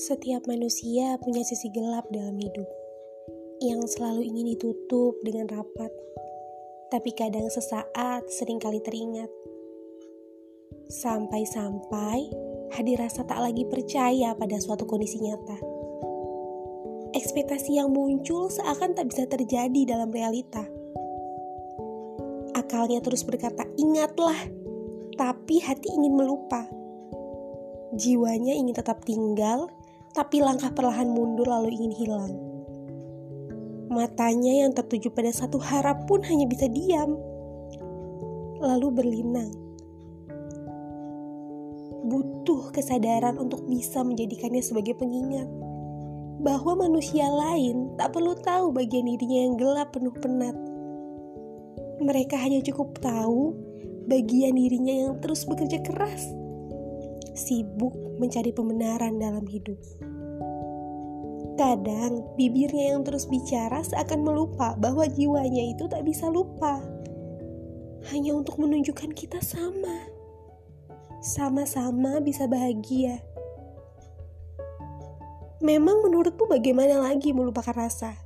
[0.00, 2.64] Setiap manusia punya sisi gelap dalam hidup
[3.60, 5.92] yang selalu ingin ditutup dengan rapat,
[6.88, 9.28] tapi kadang sesaat sering kali teringat.
[10.88, 12.32] Sampai-sampai
[12.72, 15.60] hadir rasa tak lagi percaya pada suatu kondisi nyata.
[17.12, 20.64] Ekspektasi yang muncul seakan tak bisa terjadi dalam realita.
[22.56, 24.48] Akalnya terus berkata, "Ingatlah,"
[25.20, 26.64] tapi hati ingin melupa.
[28.00, 29.68] Jiwanya ingin tetap tinggal,
[30.10, 32.34] tapi langkah perlahan mundur lalu ingin hilang.
[33.90, 37.18] Matanya yang tertuju pada satu harap pun hanya bisa diam,
[38.58, 39.50] lalu berlinang.
[42.06, 45.46] Butuh kesadaran untuk bisa menjadikannya sebagai pengingat
[46.40, 50.56] bahwa manusia lain tak perlu tahu bagian dirinya yang gelap penuh penat.
[52.00, 53.52] Mereka hanya cukup tahu
[54.08, 56.39] bagian dirinya yang terus bekerja keras
[57.40, 59.80] sibuk mencari pembenaran dalam hidup.
[61.56, 66.80] Kadang bibirnya yang terus bicara seakan melupa bahwa jiwanya itu tak bisa lupa.
[68.12, 70.08] Hanya untuk menunjukkan kita sama.
[71.20, 73.20] Sama-sama bisa bahagia.
[75.60, 78.16] Memang menurutmu bagaimana lagi melupakan rasa?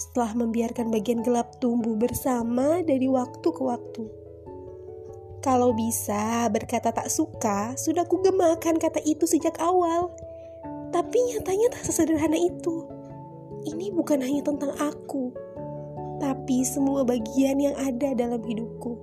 [0.00, 4.23] Setelah membiarkan bagian gelap tumbuh bersama dari waktu ke waktu.
[5.44, 10.08] Kalau bisa berkata tak suka, sudah kugemakan kata itu sejak awal.
[10.88, 12.88] Tapi nyatanya tak sesederhana itu.
[13.68, 15.36] Ini bukan hanya tentang aku,
[16.16, 18.96] tapi semua bagian yang ada dalam hidupku.